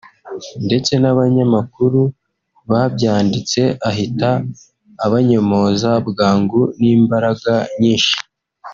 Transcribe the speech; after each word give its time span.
ndetse 0.65 0.93
n’abanyamakuru 1.01 2.01
babyanditse 2.71 3.61
ahita 3.89 4.29
abanyomoza 5.05 5.91
bwangu 6.09 6.61
n’imbaraga 6.81 7.53
nyinshi 7.79 8.15